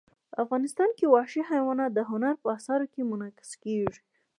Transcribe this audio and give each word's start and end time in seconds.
افغانستان 0.43 0.89
کې 0.97 1.05
وحشي 1.13 1.41
حیوانات 1.49 1.91
د 1.95 1.99
هنر 2.09 2.33
په 2.43 2.47
اثار 2.57 2.81
کې 2.93 3.01
منعکس 3.11 3.51
کېږي. 3.63 4.01